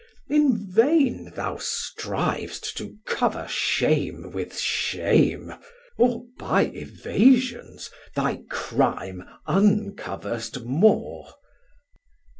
840 0.31 0.39
In 0.63 0.71
vain 0.73 1.31
thou 1.35 1.57
striv'st 1.57 2.73
to 2.73 2.97
cover 3.05 3.45
shame 3.47 4.31
with 4.31 4.57
shame, 4.57 5.53
Or 5.99 6.23
by 6.39 6.63
evasions 6.73 7.91
thy 8.15 8.41
crime 8.49 9.23
uncoverst 9.47 10.63
more. 10.65 11.35